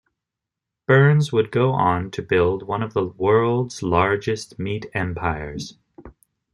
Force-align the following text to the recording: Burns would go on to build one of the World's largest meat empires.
Burns 0.87 1.31
would 1.31 1.51
go 1.51 1.73
on 1.73 2.09
to 2.09 2.23
build 2.23 2.63
one 2.63 2.81
of 2.81 2.93
the 2.93 3.05
World's 3.05 3.83
largest 3.83 4.57
meat 4.57 4.87
empires. 4.95 5.77